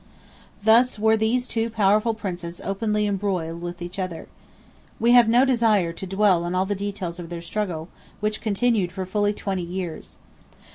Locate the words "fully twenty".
9.05-9.61